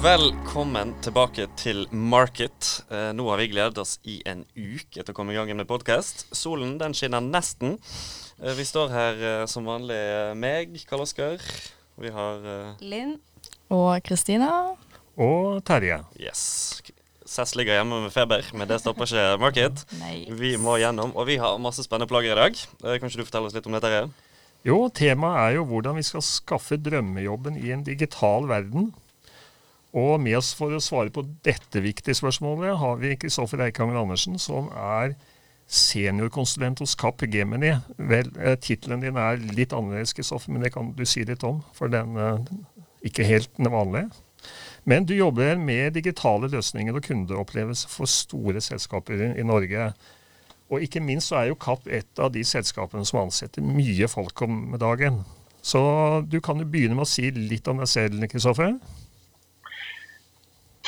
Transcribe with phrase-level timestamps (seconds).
[0.00, 2.86] Velkommen tilbake til Market.
[2.88, 5.68] Eh, nå har vi gledet oss i en uke til å komme i gang med
[5.68, 6.22] podkast.
[6.32, 7.74] Solen den skinner nesten.
[8.40, 11.36] Eh, vi står her eh, som vanlig eh, meg, Karl Oskar.
[12.00, 13.18] Vi har eh, Linn.
[13.68, 14.48] Og Kristina.
[15.20, 16.00] Og Terje.
[16.16, 16.80] Yes.
[17.28, 19.84] Cess ligger hjemme med feber, men det stopper ikke Market.
[20.40, 22.64] Vi må gjennom, og vi har masse spennende plager i dag.
[22.86, 24.08] Eh, kan ikke du fortelle oss litt om det, Terje?
[24.64, 28.90] Jo, temaet er jo hvordan vi skal skaffe drømmejobben i en digital verden.
[29.96, 34.38] Og med oss for å svare på dette viktige spørsmålet har vi Kristoffer Eikanger Andersen,
[34.38, 35.16] som er
[35.70, 37.72] seniorkonsulent hos Kapp Gemini.
[37.98, 41.62] Vel, eh, Tittelen din er litt annerledes, Kristoffer, men det kan du si litt om,
[41.74, 42.38] for den er
[43.02, 44.10] ikke helt den vanlige.
[44.84, 49.92] Men du jobber med digitale løsninger og kundeopplevelse for store selskaper i Norge.
[50.70, 54.42] Og ikke minst så er jo Kapp et av de selskapene som ansetter mye folk
[54.46, 55.24] om dagen.
[55.62, 55.80] Så
[56.30, 58.78] du kan jo begynne med å si litt om deg selv, Kristoffer.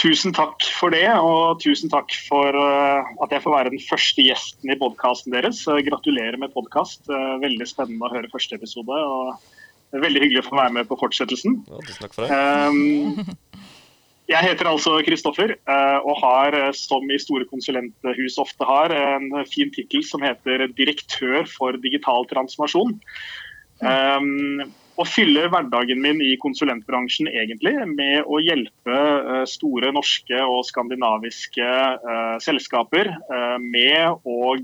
[0.03, 4.25] Tusen takk for det, og tusen takk for uh, at jeg får være den første
[4.27, 5.61] gjesten i podkasten deres.
[5.87, 7.05] Gratulerer med podkast.
[7.07, 8.91] Uh, veldig spennende å høre første episode.
[8.99, 11.61] og Veldig hyggelig å få være med på fortsettelsen.
[11.71, 12.35] Ja, tusen takk for det.
[12.35, 13.63] Um,
[14.33, 15.55] jeg heter altså Kristoffer,
[16.09, 21.77] og har, som i store konsulenthus ofte har, en fin tittel som heter direktør for
[21.83, 22.95] digital transformasjon.
[23.83, 24.63] Um,
[25.01, 31.69] og fyller hverdagen min i konsulentbransjen egentlig med å hjelpe uh, store norske og skandinaviske
[32.05, 34.55] uh, selskaper uh, med å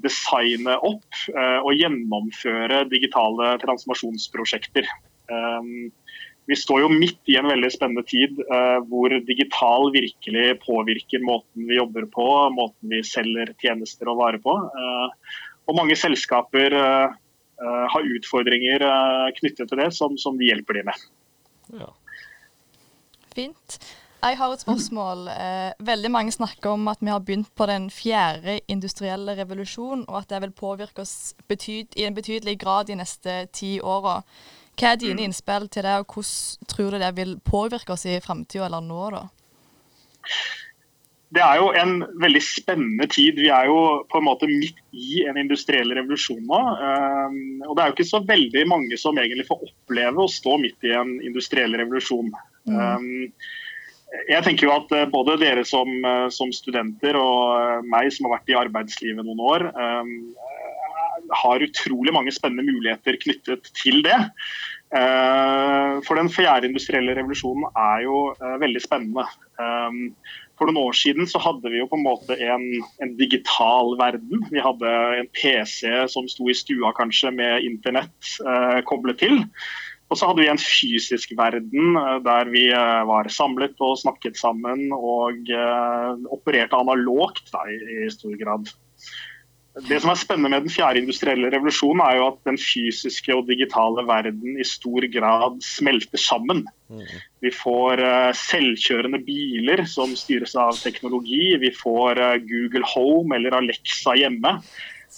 [0.00, 4.86] designe opp og gjennomføre digitale transformasjonsprosjekter.
[5.28, 5.90] Um,
[6.48, 8.38] vi står jo midt i en veldig spennende tid
[8.88, 14.56] hvor digital virkelig påvirker måten vi jobber på, måten vi selger tjenester og varer på.
[14.56, 17.18] og mange selskaper uh,
[17.62, 21.08] har utfordringer uh, knyttet til det, som, som, vi hjelper de med.
[21.80, 21.90] Ja.
[23.34, 23.80] Fint.
[24.20, 25.28] Jeg har et spørsmål.
[25.32, 30.18] Eh, veldig mange snakker om at vi har begynt på den fjerde industrielle revolusjon, og
[30.18, 34.20] at det vil påvirke oss betyd i en betydelig grad de neste ti åra.
[34.76, 35.24] Hva er dine mm.
[35.24, 39.10] innspill til det, og hvordan tror du det vil påvirke oss i framtida eller nå?
[39.16, 39.24] da?
[41.30, 43.38] Det er jo en veldig spennende tid.
[43.38, 43.78] Vi er jo
[44.10, 46.60] på en måte midt i en industriell revolusjon nå.
[46.82, 50.56] Um, og det er jo ikke så veldig mange som egentlig får oppleve å stå
[50.62, 52.32] midt i en industriell revolusjon.
[52.66, 52.80] Mm.
[52.80, 53.42] Um,
[54.28, 58.26] jeg tenker jo at eh, både dere som, eh, som, studenter og eh, meg som
[58.26, 60.10] har vært i arbeidslivet noen år, um,
[61.44, 64.18] har utrolig mange spennende muligheter knyttet til det.
[64.90, 69.26] Uh, for den fjerde industrielle revolusjonen er jo uh, veldig spennende.
[69.60, 70.08] Um,
[70.60, 72.64] for noen år siden så hadde vi jo på en måte en,
[73.00, 74.42] en, digital verden.
[74.52, 79.40] Vi hadde en PC som sto i stua kanskje med internett eh, koblet til.
[80.10, 84.36] Og så hadde vi en fysisk verden eh, der vi eh, var samlet og snakket
[84.36, 88.68] sammen og eh, opererte analogt da, i, i stor grad.
[89.70, 93.46] Det som er spennende med den fjerde industrielle revolusjonen, er jo at den fysiske og
[93.46, 96.64] digitale verden i stor grad smelter sammen.
[96.90, 97.04] Mm.
[97.46, 101.54] Vi får uh, selvkjørende biler som styres av teknologi.
[101.62, 104.56] Vi får uh, Google Home eller Alexa hjemme.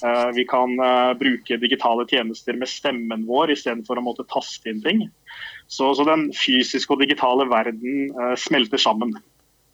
[0.02, 0.76] Uh, vi kan
[1.16, 5.06] bruke digitale tjenester med stemmen vår istedenfor å måtte taste inn ting.
[5.64, 9.16] Så, så den fysiske og digitale verden smelter sammen.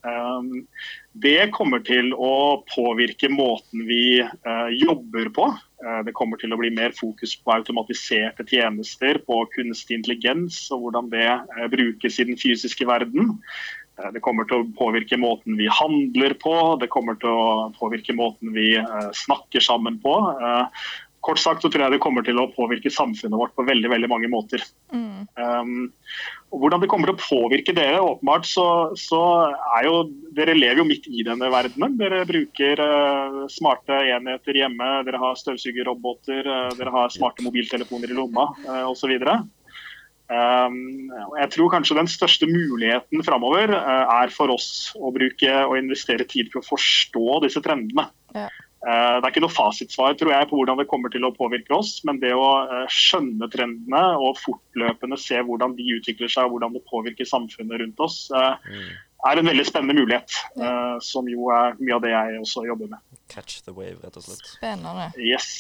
[0.09, 0.67] Um,
[1.19, 5.49] det kommer til å påvirke måten vi uh, jobber på.
[5.85, 10.87] Uh, det kommer til å bli mer fokus på automatiserte tjenester, på kunstig intelligens og
[10.87, 13.37] hvordan det uh, brukes i den fysiske verden.
[14.15, 18.53] Det kommer til å påvirke måten vi handler på, det kommer til å påvirke måten
[18.55, 18.69] vi
[19.25, 20.13] snakker sammen på.
[21.25, 24.11] Kort sagt så tror jeg det kommer til å påvirke samfunnet vårt på veldig veldig
[24.11, 24.63] mange måter.
[24.95, 25.27] Mm.
[25.35, 25.89] Um,
[26.55, 29.21] og hvordan det kommer til å påvirke dere, åpenbart så, så,
[29.77, 29.97] er jo
[30.39, 31.97] Dere lever jo midt i denne verdenen.
[31.99, 38.19] Dere bruker uh, smarte enheter hjemme, dere har støvsugerroboter, uh, dere har smarte mobiltelefoner i
[38.19, 39.17] lomma uh, osv.
[40.29, 41.09] Um,
[41.41, 46.27] jeg tror kanskje den største muligheten framover uh, er for oss å bruke og investere
[46.29, 48.05] tid på å forstå disse trendene.
[48.89, 51.75] Eh, det er ikke noe fasitsvar tror jeg, på hvordan det kommer til å påvirke
[51.77, 56.57] oss, men det å eh, skjønne trendene og fortløpende se hvordan de utvikler seg og
[56.57, 58.89] hvordan det påvirker samfunnet rundt oss, eh, mm.
[59.33, 60.39] er en veldig spennende mulighet.
[61.05, 63.21] Som jo er mye av det jeg også jobber med.
[63.29, 64.47] Catch the wave, rett og slett.
[64.57, 65.11] Spennende.
[65.21, 65.51] Yes.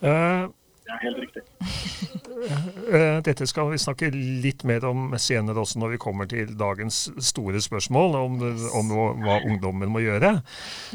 [0.00, 0.48] Uh,
[0.88, 1.46] ja, helt riktig.
[2.42, 6.96] Eh, dette skal vi snakke litt mer om senere også når vi kommer til dagens
[7.22, 8.40] store spørsmål om,
[8.74, 8.90] om
[9.22, 10.32] hva ungdommen må gjøre.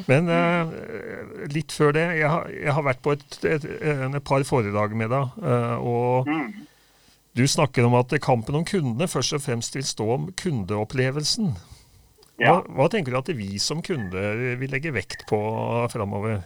[0.10, 0.74] Men uh,
[1.56, 2.04] litt før det.
[2.20, 5.40] Jeg har, jeg har vært på et, et, et par foredrag med deg.
[5.40, 6.52] Uh, og mm.
[7.38, 11.52] Du snakker om at kampen om kundene først og fremst vil stå om kundeopplevelsen.
[12.42, 15.40] Hva, hva tenker du at vi som kunder vil legge vekt på
[15.94, 16.42] framover?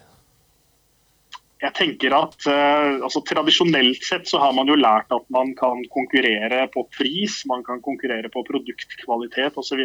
[1.62, 5.84] Jeg tenker at eh, altså, Tradisjonelt sett så har man jo lært at man kan
[5.94, 9.84] konkurrere på pris, man kan konkurrere på produktkvalitet osv.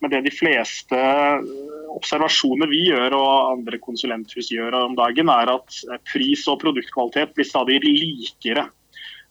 [0.00, 1.48] Men det de fleste eh,
[1.92, 7.36] observasjoner vi gjør og andre konsulenthus gjør om dagen, er at eh, pris og produktkvalitet
[7.36, 8.70] blir stadig likere.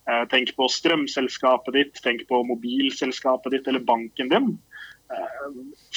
[0.06, 4.52] Eh, Tenk på strømselskapet ditt, tenk på mobilselskapet ditt eller banken din.
[5.10, 5.48] Eh,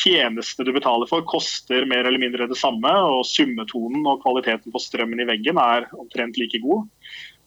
[0.02, 4.80] Tjenestene du betaler for koster mer eller mindre det samme, og summetonen og kvaliteten på
[4.82, 6.88] strømmen i veggen er omtrent like god.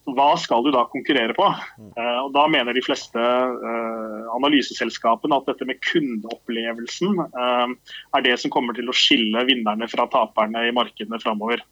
[0.05, 1.47] Hva skal du da konkurrere på?
[1.81, 8.35] Eh, og Da mener de fleste eh, analyseselskapene at dette med kundeopplevelsen eh, er det
[8.41, 11.65] som kommer til å skille vinnerne fra taperne i markedene framover.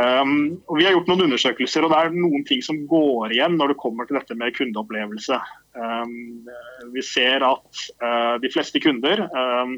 [0.00, 3.58] Um, og vi har gjort noen undersøkelser, og det er noen ting som går igjen
[3.58, 5.40] når det kommer til dette med kundeopplevelse.
[5.76, 6.14] Um,
[6.94, 9.76] vi ser at uh, de fleste kunder um,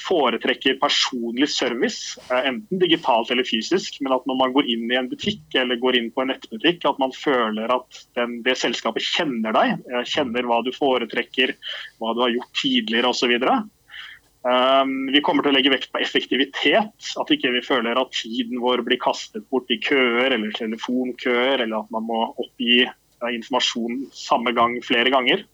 [0.00, 4.00] foretrekker personlig service, uh, enten digitalt eller fysisk.
[4.02, 6.88] Men at når man går inn i en butikk eller går inn på en nettbutikk,
[6.90, 11.54] at man føler at den, det selskapet kjenner deg, uh, kjenner hva du foretrekker,
[12.02, 13.38] hva du har gjort tidligere osv.
[14.44, 17.08] Um, vi kommer til å legge vekt på effektivitet.
[17.20, 21.78] At ikke vi føler at tiden vår blir kastet bort i køer eller telefonkøer, eller
[21.80, 22.84] at man må oppgi
[23.24, 25.46] informasjon samme gang flere ganger.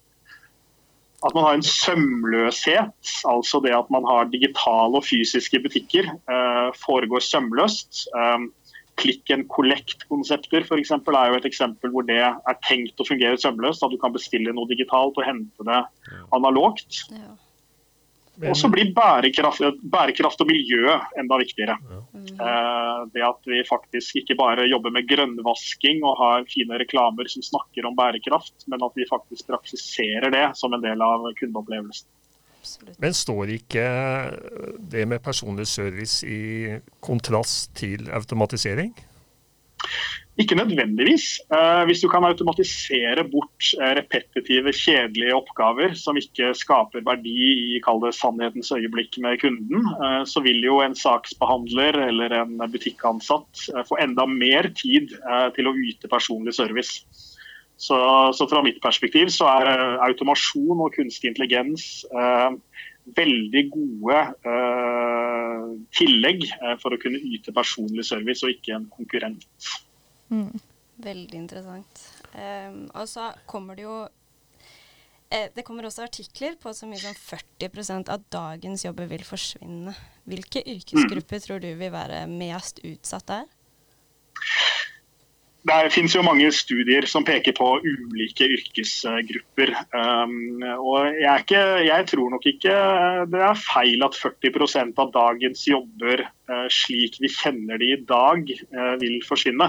[1.23, 6.73] At man har en sømløshet, altså det at man har digitale og fysiske butikker, uh,
[6.83, 8.09] foregår sømløst.
[8.11, 8.57] Klikk
[9.01, 13.39] Click and collect-konsepter for eksempel, er jo et eksempel hvor det er tenkt å fungere
[13.41, 13.87] sømløst.
[13.87, 15.79] At du kan bestille noe digitalt og hente det
[16.37, 17.05] analogt.
[17.15, 17.31] Ja.
[18.49, 21.77] Og så blir bærekraft, bærekraft og miljø enda viktigere.
[21.91, 21.99] Ja.
[22.47, 27.45] Eh, det at vi faktisk ikke bare jobber med grønnvasking og har fine reklamer som
[27.45, 32.09] snakker om bærekraft, men at vi faktisk praksiserer det som en del av kundeopplevelsen.
[32.61, 32.99] Absolutt.
[33.01, 33.85] Men står ikke
[34.93, 38.93] det med personlig service i kontrast til automatisering?
[40.41, 41.41] Ikke nødvendigvis.
[41.53, 47.35] Eh, hvis du kan automatisere bort eh, repetitive, kjedelige oppgaver som ikke skaper verdi
[47.75, 52.55] i kall det sannhetens øyeblikk med kunden, eh, så vil jo en saksbehandler eller en
[52.73, 55.13] butikkansatt få enda mer tid
[55.57, 57.05] til å yte personlig service.
[57.81, 57.97] Så,
[58.37, 62.05] så fra mitt perspektiv så er automasjon og kunstig intelligens
[63.17, 64.19] veldig gode
[65.97, 66.45] tillegg
[66.83, 69.49] for å kunne yte personlig service og ikke en konkurrent.
[71.01, 72.03] Veldig interessant.
[72.35, 73.95] Um, og så kommer det jo
[75.33, 79.95] eh, Det kommer også artikler på så mye som 40% av dagens jobber vil forsvinne.
[80.29, 83.49] Hvilke yrkesgrupper tror du vil være mest utsatt der?
[85.61, 89.75] Det finnes jo mange studier som peker på ulike yrkesgrupper.
[89.93, 92.77] Um, og jeg, er ikke, jeg, tror nok ikke
[93.29, 98.55] det er feil at 40% av dagens jobber uh, slik vi kjenner de i dag,
[98.73, 99.69] uh, vil forsvinne.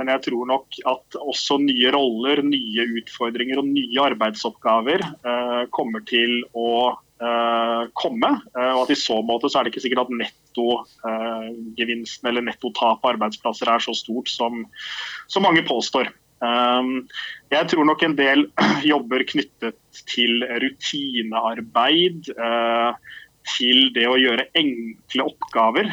[0.00, 6.00] Men jeg tror nok at også nye roller, nye utfordringer og nye arbeidsoppgaver eh, kommer
[6.08, 6.96] til å
[7.94, 8.26] komme.
[8.58, 13.12] og at I så måte så er det ikke sikkert at nettogevinsten eller nettotap på
[13.12, 14.66] arbeidsplasser er så stort som,
[15.30, 16.10] som mange påstår.
[16.42, 17.06] Um,
[17.54, 18.42] jeg tror nok en del
[18.92, 19.78] jobber knyttet
[20.10, 22.98] til rutinearbeid, uh,
[23.54, 25.88] til det å gjøre enkle oppgaver.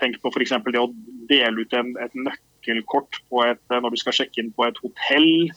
[0.00, 0.54] Tenk på f.eks.
[0.64, 0.92] det å
[1.28, 2.14] dele ut en, et
[2.60, 3.14] nøkkelkort
[3.46, 5.48] et, når du skal sjekke inn på et hotell.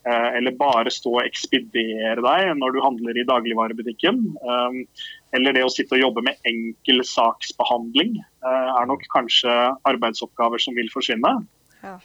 [0.00, 4.16] Uh, eller bare stå og ekspedere deg når du handler i dagligvarebutikken.
[4.40, 4.88] Um,
[5.36, 9.52] eller det å sitte og jobbe med enkel saksbehandling er nok kanskje
[9.86, 11.44] arbeidsoppgaver som vil forsvinne.
[11.84, 12.00] Ja.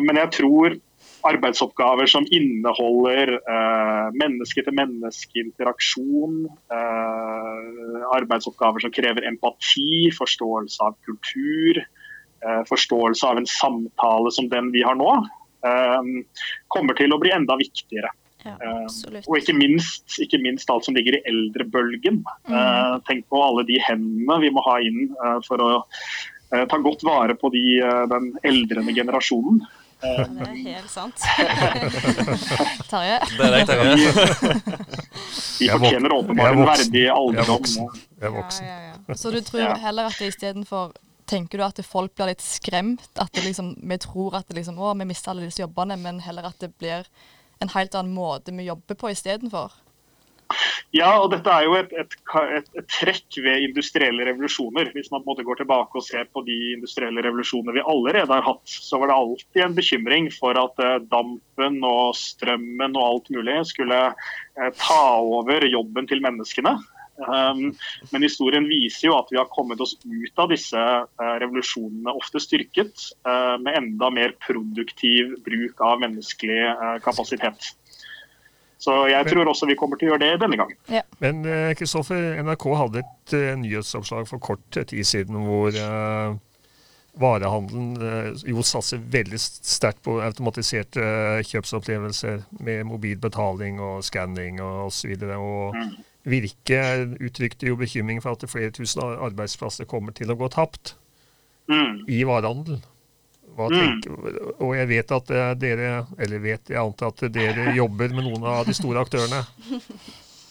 [0.00, 0.78] Men jeg tror
[1.28, 3.36] arbeidsoppgaver som inneholder
[4.16, 6.48] menneske-til-menneske-interaksjon,
[8.16, 11.82] arbeidsoppgaver som krever empati, forståelse av kultur,
[12.68, 15.10] forståelse av en samtale som den vi har nå,
[16.70, 18.12] kommer til å bli enda viktigere.
[18.46, 18.54] Ja,
[19.26, 22.22] og ikke minst, ikke minst, alt som ligger i eldrebølgen.
[22.46, 23.02] Mm.
[23.08, 25.10] tenk på alle de hendene vi må ha inn
[25.48, 25.72] for å
[26.70, 27.64] ta godt vare på de,
[28.14, 29.66] den eldrende generasjonen.
[30.00, 31.24] Det er helt sant.
[32.90, 33.18] Terje?
[33.34, 33.66] Det er deg.
[35.58, 37.88] De er fortjener åpenbart en verdig verdig Jeg er voksen.
[38.20, 38.68] Jeg er voksen.
[38.68, 39.16] Ja, ja, ja.
[39.18, 40.92] Så du tror heller at det istedenfor
[41.28, 43.10] Tenker du at folk blir litt skremt?
[43.20, 46.56] At liksom, vi tror at liksom, å, vi mister alle disse jobbene, men heller at
[46.62, 47.08] det blir
[47.60, 49.74] en helt annen måte vi jobber på istedenfor?
[50.96, 52.14] Ja, og dette er jo et, et,
[52.56, 54.88] et, et, trekk ved industrielle revolusjoner.
[54.94, 59.00] Hvis man går tilbake og ser på de industrielle revolusjoner vi allerede har hatt, så
[59.00, 64.00] var det alltid en bekymring for at eh, dampen og strømmen og alt mulig skulle
[64.08, 66.78] eh, ta over jobben til menneskene.
[67.18, 67.74] Um,
[68.10, 72.38] men historien viser jo at vi har kommet oss ut av disse uh, revolusjonene, ofte
[72.42, 77.72] styrket, uh, med enda mer produktiv bruk av menneskelig uh, kapasitet.
[78.78, 80.76] Så jeg men, tror også vi kommer til å gjøre det denne gangen.
[80.86, 81.02] Ja.
[81.18, 81.42] Men
[81.74, 85.74] Kristoffer, NRK hadde et nyhetsoppslag for kort tid siden hvor
[87.18, 91.02] varehandelen jo satser veldig sterkt på automatiserte
[91.50, 95.10] kjøpsopplevelser med mobil betaling og skanning osv.
[95.10, 95.90] Og, så og mm.
[96.28, 96.82] Virke
[97.24, 100.94] uttrykte jo bekymring for at flere tusen arbeidsplasser kommer til å gå tapt
[101.70, 102.06] mm.
[102.08, 102.80] i varehandel.
[103.58, 103.98] Mm.
[104.62, 108.46] Og jeg vet at eh, dere, eller vet, jeg antar at dere jobber med noen
[108.46, 109.42] av de store aktørene.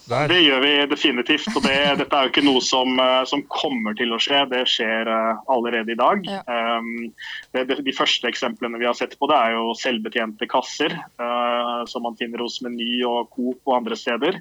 [0.08, 0.24] Der.
[0.30, 1.48] Det gjør vi definitivt.
[1.52, 4.62] og det, Dette er jo ikke noe som, eh, som, kommer til å skje, det
[4.72, 6.24] skjer uh, allerede i dag.
[6.24, 6.40] Ja.
[6.48, 7.10] Um,
[7.52, 11.84] det, det, de første eksemplene vi har sett på det er jo selvbetjente kasser, uh,
[11.90, 14.40] som man finner hos Meny og Coop og andre steder.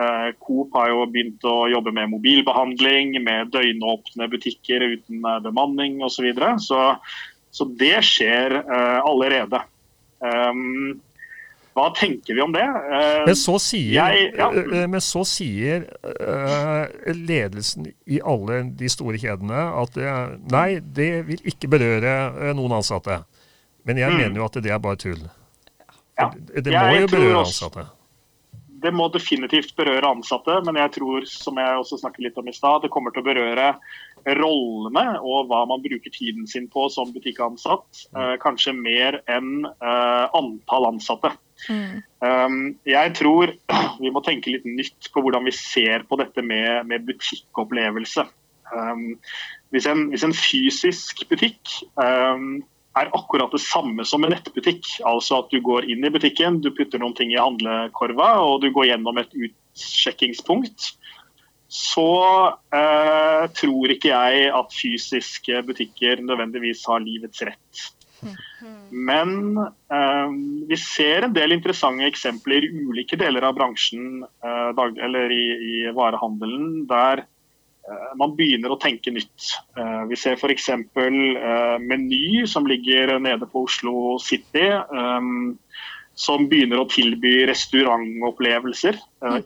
[0.00, 6.00] Eh, Coop har jo begynt å jobbe med mobilbehandling, med døgnåpne butikker uten eh, bemanning
[6.00, 6.16] osv.
[6.16, 6.52] Så, videre.
[6.58, 6.80] så
[7.52, 9.58] Så det skjer uh, allerede.
[11.76, 12.64] Hva tenker vi om det?
[13.26, 14.46] Men så sier, jeg, ja.
[14.88, 15.84] men så sier
[17.12, 20.00] ledelsen i alle de store kjedene at
[20.48, 23.20] nei, det vil ikke berøre noen ansatte.
[23.84, 24.20] Men jeg mm.
[24.22, 25.26] mener jo at det er bare tull.
[26.16, 26.30] Ja.
[26.32, 27.90] Det, det må jo berøre ansatte
[28.82, 32.54] det må definitivt berøre ansatte, men jeg tror som jeg også snakket litt om i
[32.56, 33.68] stad, det kommer til å berøre
[34.38, 38.04] rollene og hva man bruker tiden sin på som butikkansatt.
[38.12, 38.20] Mm.
[38.22, 41.32] Eh, kanskje mer enn eh, antall ansatte.
[41.70, 42.02] Mm.
[42.24, 43.54] Um, jeg tror
[44.02, 48.26] vi må tenke litt nytt på hvordan vi ser på dette med, med butikkopplevelse.
[48.72, 49.18] Um,
[49.74, 52.62] hvis, en, hvis, en, fysisk butikk um,
[52.98, 54.84] er akkurat det samme som en nettbutikk.
[55.08, 58.70] Altså at du går inn i butikken, du putter noen ting i handlekorva og du
[58.74, 60.92] går gjennom et utsjekkingspunkt.
[61.72, 62.10] Så
[62.76, 67.86] eh, tror ikke jeg at fysiske butikker nødvendigvis har livets rett.
[68.92, 70.34] Men eh,
[70.68, 75.44] vi ser en del interessante eksempler i ulike deler av bransjen eh, dag, eller i,
[75.56, 77.24] i varehandelen der
[78.18, 79.52] man begynner å tenke nytt.
[79.78, 80.68] Eh, vi ser f.eks.
[80.72, 84.70] Eh, Meny, som ligger nede på Oslo City.
[86.12, 88.98] Som begynner å tilby restaurantopplevelser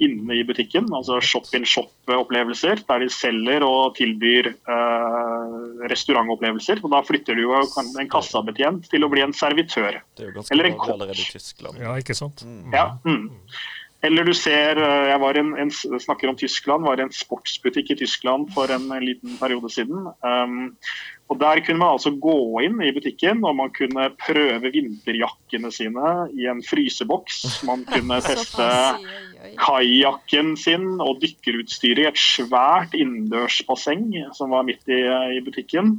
[0.02, 0.88] inne i butikken.
[0.99, 4.49] Altså shop-in-shop-opplevelser, der de selger og tilbyr
[5.87, 6.83] restaurantopplevelser.
[6.83, 10.00] Og Da flytter du jo en kassabetjent til å bli en servitør.
[10.19, 12.43] Det er jo ganske vanlig allerede i Ja, ikke sant?
[12.43, 12.75] Mm.
[12.75, 13.31] Ja, mm.
[14.06, 17.90] Eller du ser, eh, jeg var en, en, snakker om Tyskland, var i en sportsbutikk
[17.94, 20.06] i Tyskland for en, en liten periode siden.
[20.22, 20.76] Um,
[21.26, 26.12] og Der kunne man altså gå inn i butikken og man kunne prøve vinterjakkene sine
[26.38, 27.64] i en fryseboks.
[27.66, 28.68] Man kunne teste
[29.58, 35.02] kajakken sin og dykkerutstyret i et svært innendørsbasseng som var midt i,
[35.38, 35.96] i butikken.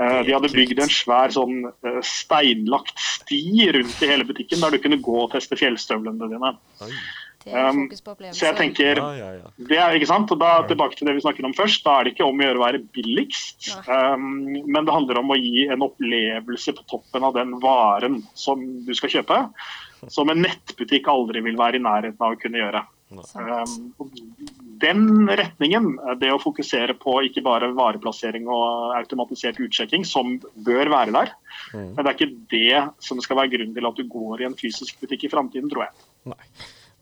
[0.00, 4.72] Uh, de hadde bygd en svær sånn uh, steinlagt sti rundt i hele butikken der
[4.72, 6.54] du kunne gå og teste fjellstøvlene dine.
[6.80, 6.94] Oi.
[7.46, 7.86] Um,
[8.30, 9.50] så jeg tenker, ja, ja, ja.
[9.66, 11.82] Det er ikke sant, og da tilbake til det vi snakket om først.
[11.86, 14.26] Da er det ikke om å gjøre å være billigst, um,
[14.62, 18.92] men det handler om å gi en opplevelse på toppen av den varen som du
[18.94, 19.38] skal kjøpe,
[20.10, 22.84] som en nettbutikk aldri vil være i nærheten av å kunne gjøre.
[23.12, 24.12] Um,
[24.82, 25.88] den retningen,
[26.22, 31.34] det å fokusere på ikke bare vareplassering og automatisert utsjekking, som bør være der,
[31.74, 31.90] mm.
[31.90, 34.56] men det er ikke det som skal være grunnen til at du går i en
[34.58, 36.08] fysisk butikk i framtiden, tror jeg.
[36.32, 36.40] Nei.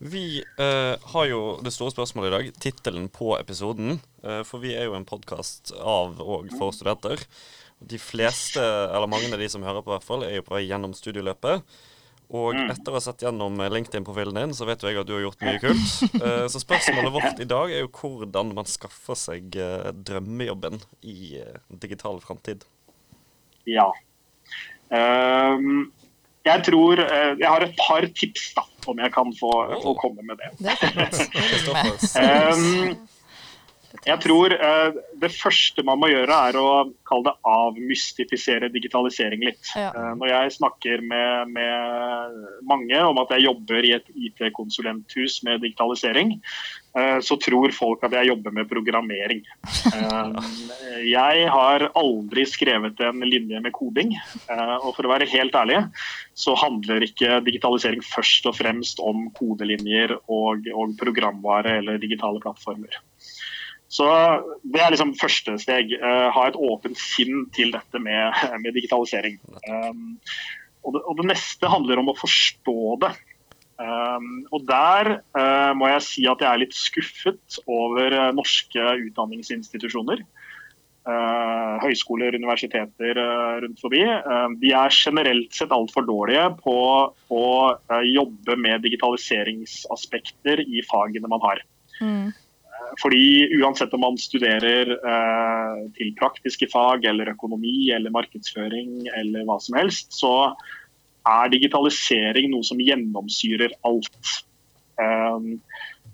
[0.03, 3.99] Vi eh, har jo det store spørsmålet i dag, tittelen på episoden.
[4.25, 7.21] Eh, for vi er jo en podkast av og for studenter.
[7.77, 10.63] De fleste, eller mange av de som hører på, hvert fall, er jo på vei
[10.63, 11.61] gjennom studieløpet.
[12.33, 12.71] Og mm.
[12.73, 15.45] etter å ha sett gjennom LinkedIn-profilen din, så vet jo jeg at du har gjort
[15.45, 15.93] mye kult.
[16.31, 19.53] Eh, så spørsmålet vårt i dag er jo hvordan man skaffer seg
[20.07, 21.43] drømmejobben i
[21.83, 22.65] digital framtid.
[23.69, 23.91] Ja.
[24.89, 25.91] Um,
[26.43, 29.51] jeg tror Jeg har et par tips, da om jeg kan få,
[29.83, 30.49] få komme med det.
[32.17, 32.95] um,
[34.09, 36.67] jeg tror uh, det første man må gjøre, er å
[37.07, 39.63] kalle det avmystifisere digitalisering litt.
[39.75, 39.91] Ja.
[39.95, 45.61] Uh, når jeg snakker med, med, mange om at jeg jobber i et IT-konsulenthus med
[45.65, 46.37] digitalisering,
[47.23, 49.45] så tror folk at jeg jobber med programmering.
[49.63, 54.11] Eh, jeg har aldri skrevet en linje med koding.
[54.17, 55.79] Eh, og for å være helt ærlig,
[56.35, 62.99] så handler ikke digitalisering først og fremst om kodelinjer og, og programvare eller digitale plattformer.
[63.91, 64.07] Så
[64.63, 65.91] Det er liksom første steg.
[65.99, 68.31] Ha et åpent sinn til dette med,
[68.63, 69.35] med digitalisering.
[70.81, 73.11] Og, det, og, det, neste handler om å forstå det.
[73.81, 78.93] Um, og Der uh, må jeg si at jeg er litt skuffet over uh, norske
[79.07, 80.23] utdanningsinstitusjoner.
[81.81, 83.17] høyskoler, universiteter
[83.63, 84.03] rundt forbi.
[84.61, 86.75] de er generelt sett altfor dårlige på
[87.33, 87.47] å
[88.05, 91.63] jobbe med digitaliseringsaspekter i fagene man har.
[92.05, 92.29] Mm.
[92.99, 99.57] Fordi uansett om man studerer eh, til praktiske fag eller økonomi eller markedsføring eller hva
[99.63, 100.51] som helst, så
[101.27, 104.35] er digitalisering noe som gjennomsyrer alt.
[105.01, 105.59] Um,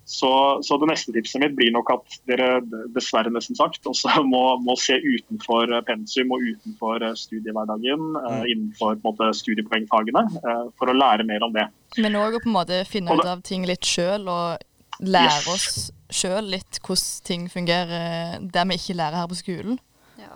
[0.08, 2.62] så, så, det neste tipset mitt blir nok at dere
[2.96, 8.38] dessverre nesten sagt også må, må se utenfor pensum og utenfor studiehverdagen, eh, mm.
[8.40, 11.68] uh, innenfor måte, studiepoengfagene, uh, for å lære mer om det.
[12.00, 15.52] Men òg å på en måte finne ut av ting litt sjøl og lære yes.
[15.52, 19.76] oss sjøl litt hvordan ting fungerer der vi ikke lærer her på skolen.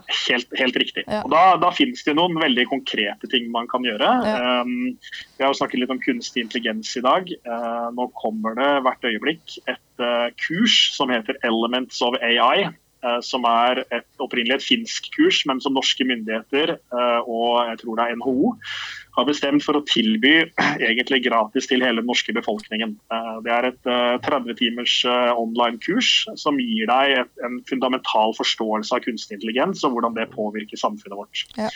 [0.07, 1.03] Helt, helt, riktig.
[1.07, 1.21] Ja.
[1.25, 4.09] Og Da, da finnes det noen veldig konkrete ting man kan gjøre.
[4.27, 4.61] Ja.
[4.61, 4.97] Um,
[5.37, 7.29] vi har jo snakket litt om kunstig intelligens i dag.
[7.47, 12.71] Uh, nå kommer det hvert øyeblikk et uh, kurs som heter Elements of AI.
[13.01, 17.79] Uh, som er et, opprinnelig et finsk kurs, men som norske myndigheter uh, og jeg
[17.81, 18.51] tror det er NHO
[19.17, 20.33] har bestemt for å tilby
[20.89, 22.95] egentlig gratis til hele den norske befolkningen.
[23.13, 23.81] Eh, det er et
[24.27, 29.83] 30 eh, timers eh, online-kurs som gir deg et, en fundamental forståelse av kunstig intelligens
[29.87, 31.43] og hvordan det påvirker samfunnet vårt.
[31.59, 31.69] Ja.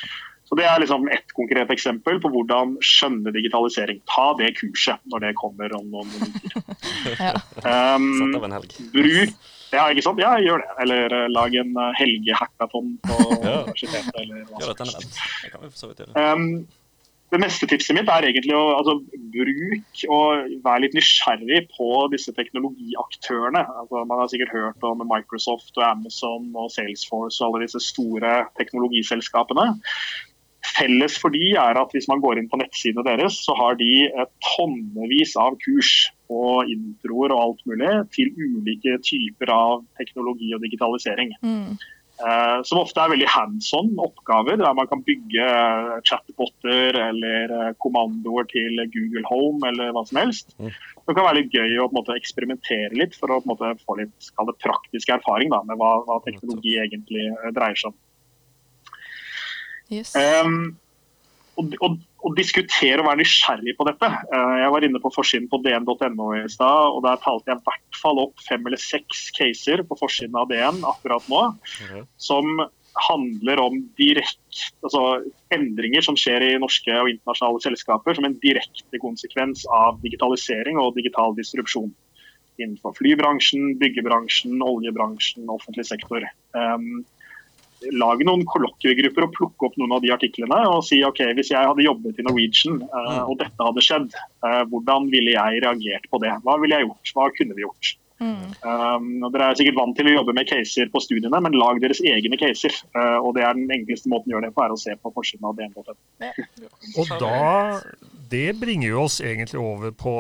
[0.46, 4.04] Så Det er liksom ett konkret eksempel på hvordan skjønne digitalisering.
[4.06, 6.62] Ta det kurset når det kommer om noen minutter.
[7.18, 7.34] ja.
[7.98, 8.54] um,
[8.94, 9.34] bruk
[9.76, 10.22] ja, ikke sant?
[10.24, 10.72] Ja, gjør det.
[10.86, 14.18] Eller uh, lag en uh, helgehackathon på universitetet.
[14.24, 15.22] eller hva som helst.
[15.44, 16.26] Det kan vi for så vidt gjøre.
[16.34, 16.66] Um,
[17.34, 19.00] det neste tipset mitt er egentlig å altså,
[19.34, 23.64] bruke og være litt nysgjerrig på disse teknologiaktørene.
[23.82, 28.38] Altså, man har sikkert hørt om Microsoft og Amazon og Salesforce og alle disse store
[28.60, 29.72] teknologiselskapene.
[30.76, 34.08] Felles for de er at hvis man går inn på nettsidene deres, så har de
[34.44, 35.92] tonnevis av kurs
[36.34, 41.36] og introer og alt mulig til ulike typer av teknologi og digitalisering.
[41.46, 41.76] Mm.
[42.16, 47.74] Uh, som ofte er veldig hands on oppgaver, der man kan bygge uh, chatboter eller
[47.84, 50.56] kommandoer til Google Home eller hva som helst.
[50.56, 50.72] Mm.
[50.72, 54.32] Det kan være litt gøy å måte, eksperimentere litt for å måte, få litt
[54.64, 58.00] praktisk erfaring da, med hva, hva teknologi egentlig dreier seg om.
[59.94, 60.16] Yes.
[60.18, 60.76] Um,
[61.56, 64.10] og, og, og, diskutere og være nysgjerrig på dette.
[64.12, 67.68] Eh, jeg var inne på forsiden på dn.no i stad, og der talte jeg i
[67.70, 72.04] hvert fall opp fem eller seks caser på forsiden av DN akkurat nå, okay.
[72.20, 72.66] som
[73.10, 75.22] handler om direkt, altså
[75.54, 80.96] endringer som skjer i norske og internasjonale selskaper som en direkte konsekvens av digitalisering og
[80.96, 81.92] digital distrupsjon
[82.56, 86.24] innenfor flybransjen, byggebransjen, oljebransjen, offentlig sektor.
[86.56, 87.04] Um,
[87.94, 91.70] lage noen kollokviegrupper og plukke opp noen av de artiklene og si ok, hvis jeg
[91.70, 96.22] hadde jobbet i Norwegian uh, og dette hadde skjedd, uh, hvordan ville jeg reagert på
[96.24, 96.34] det?
[96.46, 97.14] Hva ville jeg gjort?
[97.18, 97.96] Hva kunne vi gjort?
[98.16, 98.54] Mm.
[98.64, 102.00] Um, dere er sikkert vant til å jobbe med caser på studiene, men lag deres
[102.00, 102.76] egne caser.
[102.96, 105.12] Uh, og det er Den enkleste måten å gjøre det på, er å se på
[105.16, 105.96] forsiden av DN.no.
[107.02, 107.82] og da,
[108.32, 110.16] Det bringer jo oss egentlig over på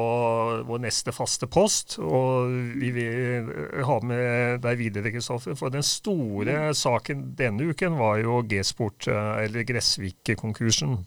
[0.67, 1.97] vår neste faste post.
[2.03, 3.51] Og vi vil
[3.87, 5.55] ha med deg videre, Kristoffer.
[5.59, 10.99] For den store saken denne uken var jo G-sport, eh, eller Gressvik-konkursen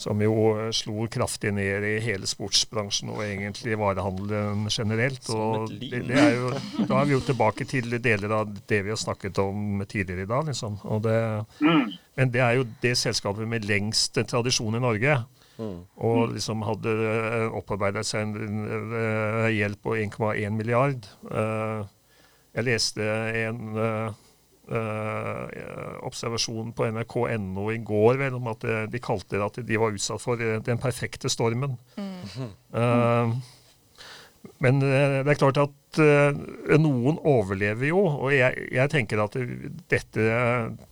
[0.00, 5.28] som jo eh, slo kraftig ned i hele sportsbransjen og egentlig varehandelen generelt.
[5.34, 6.52] Og det, det jo,
[6.88, 10.30] da er vi jo tilbake til deler av det vi har snakket om tidligere i
[10.30, 10.48] dag.
[10.48, 10.80] Liksom.
[11.04, 11.18] Det,
[11.60, 11.84] mm.
[12.16, 15.20] men det er jo det selskapet med lengst tradisjon i Norge.
[15.60, 15.76] Mm.
[16.08, 21.04] Og liksom hadde eh, opparbeidet seg en, en gjeld på 1,1 milliard.
[21.28, 21.84] Eh,
[22.56, 23.04] jeg leste
[23.44, 24.08] en Uh,
[26.06, 29.96] observasjon på nrk.no i går vel, om at de, de kalte det at de var
[29.96, 31.78] utsatt for eh, den perfekte stormen.
[31.98, 32.52] Mm.
[32.74, 33.34] Uh,
[34.64, 35.98] men det er klart at
[36.80, 39.36] noen overlever jo, og jeg, jeg tenker at
[39.92, 40.28] dette,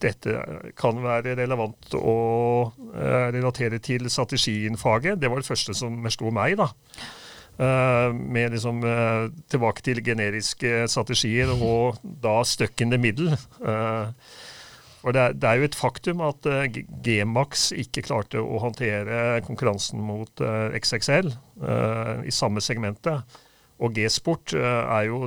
[0.05, 0.35] dette,
[0.77, 2.17] kan være relevant å
[3.33, 5.17] relatere til strategifaget.
[5.17, 6.69] Det var det første som slo meg, da.
[7.59, 13.35] Uh, med liksom uh, tilbake til generiske strategier og da stuck in the middle.
[13.59, 14.15] Uh,
[15.01, 16.47] for det er, det er, jo et faktum at
[17.03, 20.43] Gmax ikke klarte å håndtere konkurransen mot
[20.75, 21.31] XXL
[22.27, 23.39] i samme segmentet.
[23.79, 25.23] Og G-sport er jo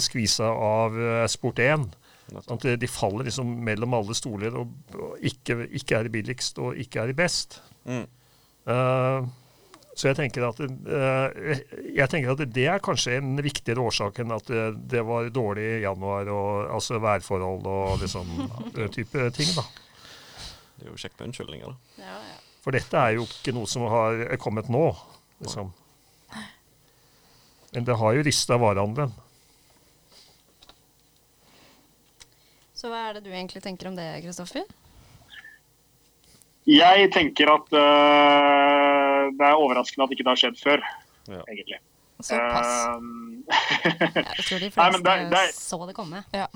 [0.00, 0.94] skvisa av
[1.28, 1.88] Sport 1.
[2.30, 7.02] Sånn at de faller liksom mellom alle stoler og ikke, ikke er billigst og ikke
[7.02, 7.58] er best.
[7.82, 8.06] Mm.
[8.70, 9.26] Uh,
[9.96, 11.52] så jeg tenker, at, uh,
[11.96, 15.64] jeg tenker at det er kanskje en viktigere årsak enn at det, det var dårlig
[15.78, 18.34] i januar, og, altså værforhold og liksom
[18.92, 19.54] type ting.
[19.56, 19.64] da.
[20.76, 22.04] Det er jo kjekt med unnskyldninger, da.
[22.04, 22.36] Ja, ja.
[22.66, 24.84] For dette er jo ikke noe som har kommet nå.
[25.40, 25.72] liksom.
[27.72, 29.12] Men det har jo rista varehandelen.
[32.76, 34.66] Så hva er det du egentlig tenker om det, Kristoffer?
[36.66, 38.75] Jeg tenker at uh,
[39.34, 40.88] det er overraskende at ikke det har skjedd før,
[41.28, 41.42] ja.
[41.44, 41.82] egentlig.
[42.24, 42.72] Såpass.
[42.96, 43.44] Um,
[44.16, 46.24] jeg tror de fleste Nei, det, det, så det komme.
[46.34, 46.48] Ja.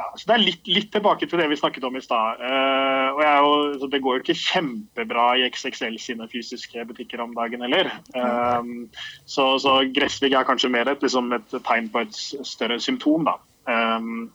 [0.00, 2.40] Ja, så Det er litt, litt, tilbake til det vi snakket om i stad.
[2.40, 7.90] Uh, og det går jo ikke kjempebra i XXL sine fysiske butikker om dagen heller.
[8.16, 8.88] Um,
[9.28, 13.28] så, så Gressvik er kanskje mer et, liksom et, tegn på et større symptom.
[13.28, 13.36] da.
[13.68, 14.30] Um,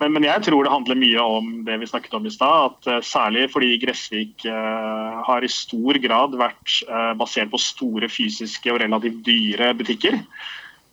[0.00, 2.72] men, men, jeg tror det handler mye om det vi snakket om i stad.
[2.72, 8.10] at uh, Særlig fordi Gressvik uh, har i stor grad vært uh, basert på store
[8.12, 10.20] fysiske og relativt dyre butikker.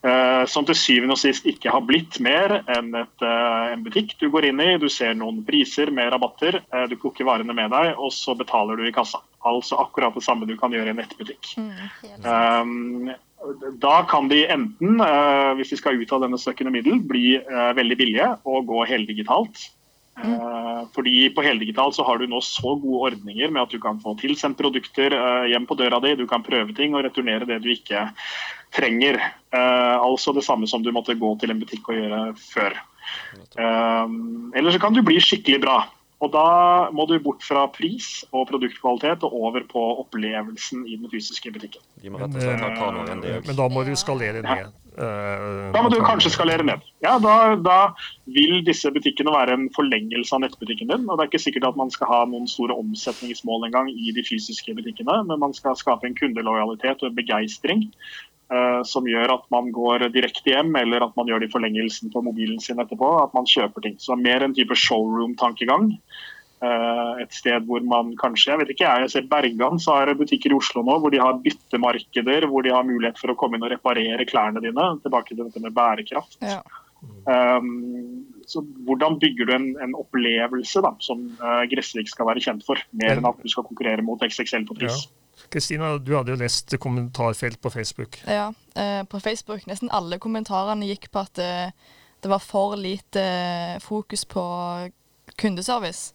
[0.01, 4.15] Uh, som til syvende og sist ikke har blitt mer enn et, uh, en butikk
[4.17, 4.71] du går inn i.
[4.81, 8.81] Du ser noen priser med rabatter, uh, du plukker varene med deg, og så betaler
[8.81, 9.21] du i kassa.
[9.45, 11.51] Altså akkurat det samme du kan gjøre i en nettbutikk.
[11.61, 13.13] Mm,
[13.81, 15.01] da kan de enten,
[15.57, 17.39] hvis de skal ut av denne støkkende middel, bli
[17.77, 19.69] veldig billige og gå heldigitalt.
[20.21, 20.89] Mm.
[20.93, 24.13] Fordi på heldigitalt så har du nå så gode ordninger med at du kan få
[24.19, 25.15] tilsendt produkter
[25.49, 28.09] hjem på døra di, du kan prøve ting og returnere det du ikke
[28.75, 29.17] trenger.
[29.55, 32.77] Altså det samme som du måtte gå til en butikk og gjøre før.
[33.57, 35.79] Eller så kan du bli skikkelig bra.
[36.21, 41.09] Og da må du bort fra pris og produktkvalitet og over på opplevelsen i den
[41.09, 41.81] fysiske butikken.
[42.03, 43.41] De men, det.
[43.47, 44.67] men da må du skalere ned.
[44.67, 44.69] Ja.
[45.71, 46.83] Da må du kanskje skalere ned.
[47.01, 47.77] Ja, da, da,
[48.29, 51.07] vil disse butikkene være en forlengelse av nettbutikken din.
[51.07, 54.25] og Det er ikke sikkert at man skal ha noen store omsetningsmål engang i de
[54.27, 58.30] fysiske butikkene, men man skal skape en kundelojalitet og en begeistring Eh,
[58.83, 62.23] som gjør at man går direkte hjem, eller at man gjør det i forlengelsen på
[62.25, 63.13] mobilen sin etterpå.
[63.21, 63.95] At man kjøper ting.
[64.01, 65.93] Så mer en type showroom-tankegang.
[66.61, 70.53] Uh, et sted hvor man kanskje Jeg vet ikke, jeg ser Bergan så har butikker
[70.53, 73.65] i Oslo nå hvor de har byttemarkeder, hvor de har mulighet for å komme inn
[73.65, 74.85] og reparere klærne dine.
[75.01, 76.37] Tilbake til dette med bærekraft.
[76.45, 76.59] Ja.
[77.25, 82.65] Um, så Hvordan bygger du en, en opplevelse da, som uh, Gressvik skal være kjent
[82.67, 85.07] for, mer enn at du skal konkurrere mot XXL på pris?
[85.07, 85.20] Ja.
[85.51, 88.21] Kristina, du hadde jo lest kommentarfelt på Facebook.
[88.25, 89.65] Ja, eh, på Facebook.
[89.67, 94.43] Nesten alle kommentarene gikk på at det, eh, det var for lite eh, fokus på
[95.35, 96.13] kundeservice.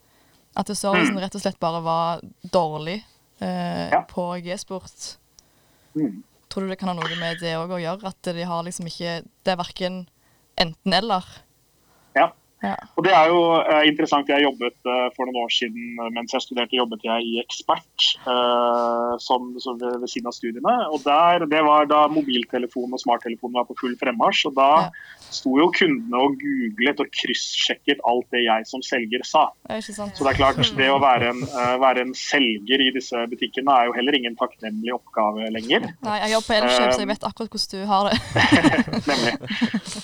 [0.55, 1.21] At servicen mm.
[1.21, 3.01] rett og slett bare var dårlig
[3.39, 4.01] eh, ja.
[4.09, 5.17] på G-sport.
[5.99, 6.23] Mm.
[6.47, 8.07] Tror du det kan ha noe med det òg å gjøre?
[8.07, 10.05] At de har liksom ikke Det er verken
[10.57, 11.27] enten-eller?
[12.65, 12.73] Ja.
[12.97, 14.29] Og Det er jo eh, interessant.
[14.31, 19.13] Jeg jobbet eh, for noen år siden mens jeg studerte, jobbet jeg i Ekspert eh,
[19.21, 20.75] som, som ved, ved, siden av studiene.
[20.89, 24.47] og der, Det var da mobiltelefonen og smarttelefonen var på full fremmarsj.
[24.49, 24.87] og Da ja.
[25.29, 29.47] sto jo kundene og googlet og kryssjekket alt det jeg som selger sa.
[29.69, 31.43] Det så det er klart, det å være en,
[31.81, 35.91] være en, selger i disse butikkene er jo heller ingen takknemlig oppgave lenger.
[36.07, 38.17] Nei, Jeg jobber på Elkjøp, så jeg vet akkurat hvordan du har det.
[39.11, 39.33] Nemlig.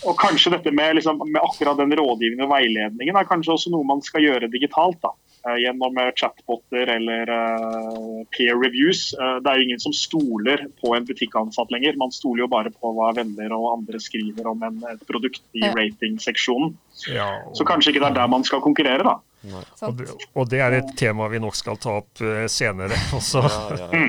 [0.04, 4.02] Og kanskje dette med, liksom, med akkurat den rådgivningen veiledningen er kanskje også noe man
[4.06, 5.02] skal gjøre digitalt.
[5.04, 5.14] da.
[5.48, 9.12] Eh, gjennom eh, chatboter eller uh, peer reviews.
[9.20, 11.98] Uh, det er jo ingen som stoler på en butikkansatt lenger.
[12.00, 15.66] Man stoler jo bare på hva venner og andre skriver om en, et produkt i
[15.66, 15.74] ja.
[15.76, 16.72] ratingseksjonen.
[17.12, 17.58] Ja, og...
[17.60, 19.18] Så kanskje ikke det er der man skal konkurrere, da.
[19.84, 23.44] Og det, og det, er et tema vi nok skal ta opp uh, senere også.
[23.44, 24.08] Ja, ja,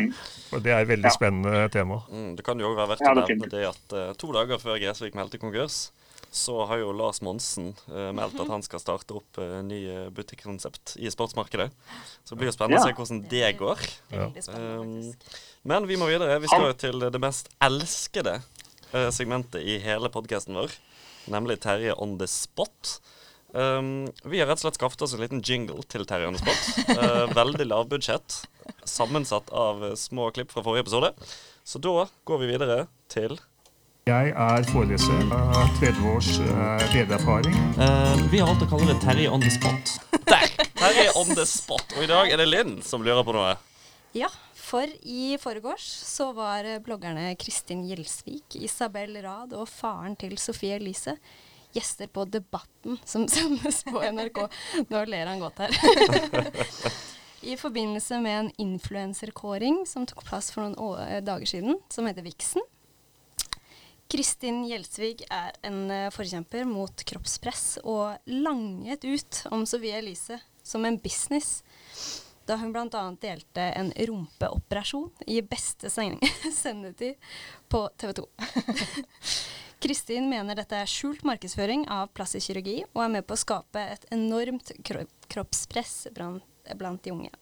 [0.53, 1.99] For det er et veldig spennende tema.
[2.15, 5.19] Mm, det kan jo òg være verdt å nevne det at to dager før Gresvik
[5.19, 5.89] meldte konkurs,
[6.35, 10.97] så har jo Lars Monsen uh, meldt at han skal starte opp uh, nye butikkonsept
[10.99, 11.69] i sportsmarkedet.
[12.25, 13.85] Så det blir jo spennende å se hvordan det går.
[14.11, 14.27] Ja.
[14.51, 15.13] Um,
[15.63, 16.41] men vi må videre.
[16.43, 20.75] Vi skal jo til det mest elskede uh, segmentet i hele podkasten vår,
[21.31, 22.97] nemlig Terje on the spot.
[23.55, 26.43] Um, vi har rett og slett skaffet oss en liten jingle til Terje on the
[26.43, 26.99] spot.
[26.99, 28.41] Uh, veldig lavbudsjett,
[28.83, 31.15] sammensatt av små klipp fra forrige episode.
[31.63, 33.39] Så da går vi videre til
[34.05, 35.21] jeg er foreleser.
[35.33, 36.27] har 30 års
[36.93, 37.55] ledererfaring.
[37.79, 39.95] Uh, vi har valgt å kalle det Terje on the spot.
[40.29, 40.51] Der!
[40.77, 41.95] Terje on the spot.
[41.97, 43.55] Og i dag er det Linn som lurer på noe.
[44.13, 44.29] Ja,
[44.61, 51.17] for i forgårs så var bloggerne Kristin Gjelsvik, Isabel Rad og faren til Sofie Elise
[51.75, 54.45] gjester på Debatten som sendes på NRK.
[54.93, 56.53] Nå ler han godt her.
[57.55, 62.65] I forbindelse med en influenserkåring som tok plass for noen dager siden, som heter Vixen.
[64.13, 70.85] Kristin Gjelsvig er en eh, forkjemper mot kroppspress og langet ut om Sofie Elise som
[70.85, 71.63] en business
[72.47, 73.05] da hun bl.a.
[73.21, 76.21] delte en rumpeoperasjon i beste sen-
[76.53, 77.15] sendetid
[77.69, 78.27] på TV 2.
[79.85, 83.81] Kristin mener dette er skjult markedsføring av plastisk kirurgi og er med på å skape
[83.97, 87.33] et enormt kro kroppspress blant de unge.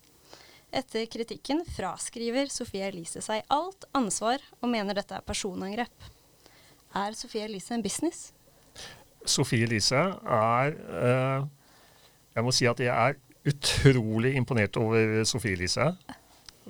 [0.72, 6.11] Etter kritikken fraskriver Sofie Elise seg alt ansvar og mener dette er personangrep.
[6.94, 8.33] Er Sofie Elise en business?
[9.24, 11.44] Sofie Elise er eh,
[12.35, 15.92] Jeg må si at jeg er utrolig imponert over Sofie Elise.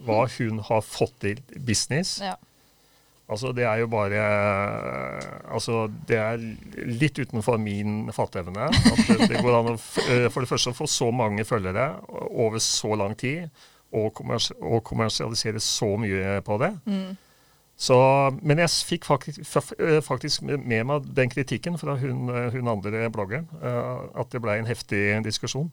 [0.07, 2.21] Hva hun har fått til business.
[2.23, 2.35] Ja.
[3.33, 4.23] Altså, det er jo bare
[5.55, 6.41] Altså, det er
[6.87, 8.69] litt utenfor min fatteevne.
[8.69, 11.95] At det, det går an å eh, for det første få så mange følgere
[12.31, 13.49] over så lang tid,
[13.93, 16.73] og, kommers og kommersialisere så mye på det.
[17.83, 17.97] Så,
[18.47, 24.05] men jeg fikk eh, faktisk med meg den kritikken fra hun, hun andre bloggeren, eh,
[24.23, 25.71] at det ble en heftig diskusjon.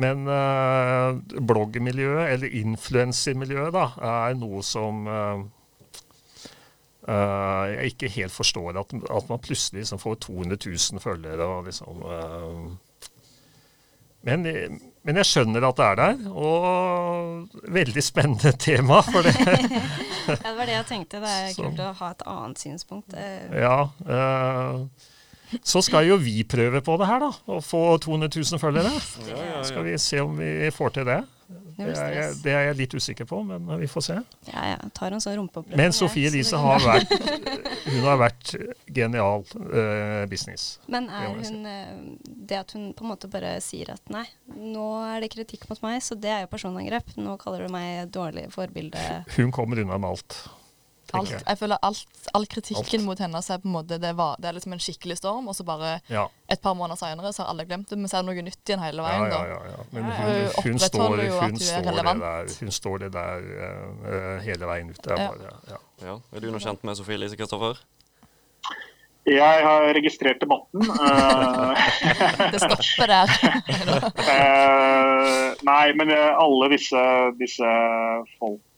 [0.00, 3.86] Men eh, bloggmiljøet, eller influensermiljøet, da,
[4.26, 5.06] er noe som
[7.10, 8.76] jeg ikke helt forstår.
[8.78, 11.46] At, at man plutselig liksom får 200 000 følgere.
[11.46, 12.04] Og liksom,
[14.28, 14.46] men,
[15.04, 19.34] men jeg skjønner at det er der, og veldig spennende tema for det.
[20.30, 21.18] Ja, det var det jeg tenkte.
[21.22, 23.14] Det er Så- kult å ha et annet synspunkt.
[23.18, 25.08] Eh, Ja, eh,
[25.66, 27.30] så skal jo vi prøve på det her, da.
[27.50, 28.92] Å få 200 000 følgere.
[29.26, 31.16] Ja, ja, Skal vi se om vi får til det.
[31.86, 34.16] Det er, jeg- det er jeg litt usikker på, men vi får se.
[34.52, 34.76] Ja, ja.
[34.94, 35.76] Tar en sånn rumpeoperasjon.
[35.80, 37.14] Men jeg, Sofie Elise har vært
[37.90, 38.54] Hun har vært
[38.92, 40.78] genial uh, business.
[40.86, 41.56] Men er det hun si.
[41.66, 45.64] eh, Det at hun på en måte bare sier at nei, nå er det kritikk
[45.70, 47.16] mot meg, så det er jo personangrep.
[47.16, 49.24] Nå kaller du meg dårlig forbilde.
[49.36, 50.38] Hun kommer unna med alt.
[51.18, 51.42] Alt, jeg.
[51.46, 53.04] jeg føler alt, all kritikken Alt.
[53.06, 55.48] mot henne så er på en måte det, var, det er liksom en skikkelig storm,
[55.48, 57.98] og så bare Ja, et par måneder senere så har alle glemt det.
[57.98, 59.26] Men så er det noe nytt igjen hele veien.
[59.30, 59.40] ja.
[59.50, 59.84] ja, ja.
[59.92, 64.42] Men hun, hun, Hun står, hun, hun står det der, hun står det der eh,
[64.48, 65.06] hele veien ut.
[65.06, 65.28] Er Ja.
[65.30, 65.80] bare, ja.
[66.06, 66.18] Ja.
[66.32, 67.76] Er du noe kjent med Sofie Elise Kristoffer?
[69.28, 70.80] Jeg har registrert debatten.
[70.80, 73.28] eh, Det stopper der.
[74.16, 77.02] uh, nei, men alle disse,
[77.38, 77.68] disse
[78.38, 78.69] folken, eh,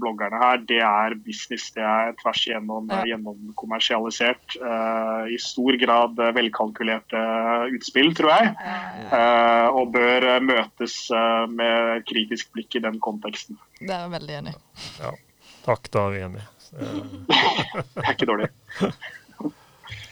[0.00, 1.70] bloggerne her, det er business.
[1.76, 2.98] Det er tvers igjennom Ja.
[3.00, 4.56] eh, gjennomkommersialisert.
[4.60, 7.22] eh, I stor grad eh, velkalkulerte
[7.74, 8.54] utspill, tror jeg.
[9.12, 13.58] Eh, og bør eh, møtes eh, med kritisk blikk i den konteksten.
[13.80, 15.10] Det er jeg veldig enig i.
[15.64, 16.46] Takk, da er vi enige.
[16.70, 17.00] Eh,
[17.94, 18.50] Det er ikke dårlig.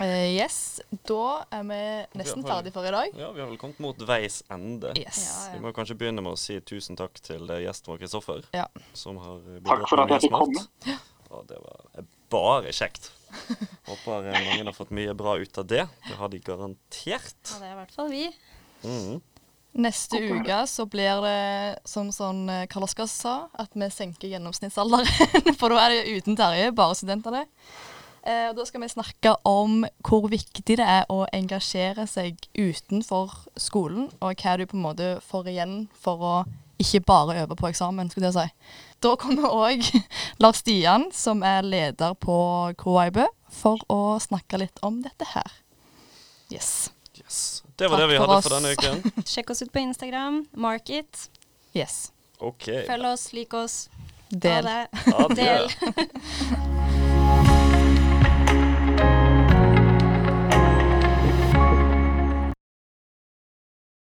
[0.00, 1.78] Eh, yes, da er vi
[2.20, 3.10] nesten Ja, har- ferdig for i dag.
[3.18, 4.92] Ja, vi har vel kommet mot veis ende.
[4.98, 5.20] Yes.
[5.48, 8.44] Ja, Vi må kanskje begynne med å si tusen takk til eh, gjesten vår, Kristoffer.
[8.54, 8.66] Ja.
[8.94, 10.66] Som har bidratt Takk for at jeg fikk komme.
[11.28, 13.10] Ja, det var bare kjekt.
[13.88, 15.86] Håper eh, mange har fått mye bra ut av det.
[16.08, 17.34] Det har de garantert.
[17.52, 18.28] Ja, det er i hvert fall vi.
[18.84, 19.20] Mhm.
[19.78, 25.06] Neste uke så blir det, som sånn eh, Karl Oskar sa, at vi senker gjennomsnittsalderen.
[25.60, 27.44] For da er det uten Terje, bare studentene.
[28.28, 33.32] Eh, og da skal vi snakke om hvor viktig det er å engasjere seg utenfor
[33.56, 36.34] skolen, og hva du på en måte får igjen for å
[36.78, 38.74] ikke bare øve på eksamen, skulle jeg si.
[39.02, 39.82] Da kommer òg
[40.42, 42.36] Lars Stian, som er leder på
[42.78, 45.56] KIB, for å snakke litt om dette her.
[46.52, 46.90] Yes.
[47.18, 47.62] Yes.
[47.80, 48.46] Det var Takk det vi for hadde oss.
[48.46, 49.24] for denne uken.
[49.32, 50.42] Sjekk oss ut på Instagram.
[50.52, 51.28] Market.
[51.74, 52.10] Yes.
[52.38, 52.84] Okay.
[52.86, 53.80] Følg oss, lik oss.
[54.28, 54.68] Del.
[54.68, 55.04] Ha det.
[55.16, 55.52] Adjø.
[55.96, 57.04] Del.